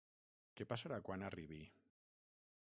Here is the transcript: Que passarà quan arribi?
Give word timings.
Que 0.59 0.67
passarà 0.71 0.97
quan 1.09 1.27
arribi? 1.29 1.61